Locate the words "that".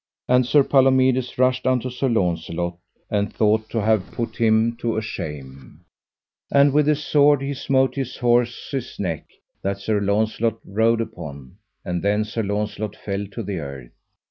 9.61-9.77